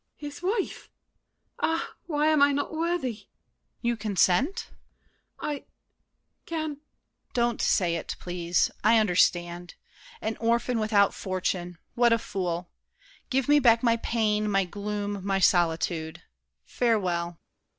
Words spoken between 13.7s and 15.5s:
my pain, my gloom, my